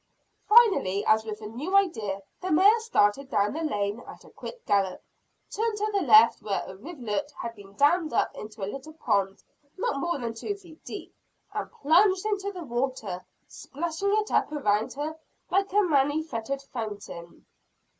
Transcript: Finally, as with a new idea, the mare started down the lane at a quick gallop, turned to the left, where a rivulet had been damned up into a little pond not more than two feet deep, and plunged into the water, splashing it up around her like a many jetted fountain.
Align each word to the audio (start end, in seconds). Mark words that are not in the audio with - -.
Finally, 0.49 1.05
as 1.05 1.23
with 1.25 1.41
a 1.41 1.45
new 1.45 1.75
idea, 1.75 2.23
the 2.41 2.49
mare 2.49 2.79
started 2.79 3.29
down 3.29 3.53
the 3.53 3.61
lane 3.61 3.99
at 4.07 4.23
a 4.23 4.31
quick 4.31 4.65
gallop, 4.65 4.99
turned 5.51 5.77
to 5.77 5.91
the 5.93 6.01
left, 6.01 6.41
where 6.41 6.63
a 6.65 6.75
rivulet 6.75 7.31
had 7.39 7.53
been 7.53 7.75
damned 7.75 8.11
up 8.11 8.33
into 8.35 8.63
a 8.63 8.65
little 8.71 8.93
pond 8.93 9.43
not 9.77 9.99
more 9.99 10.17
than 10.17 10.33
two 10.33 10.55
feet 10.55 10.83
deep, 10.83 11.13
and 11.53 11.71
plunged 11.71 12.25
into 12.25 12.51
the 12.51 12.63
water, 12.63 13.23
splashing 13.47 14.11
it 14.13 14.31
up 14.31 14.51
around 14.51 14.91
her 14.93 15.19
like 15.51 15.71
a 15.71 15.83
many 15.83 16.23
jetted 16.23 16.63
fountain. 16.63 17.45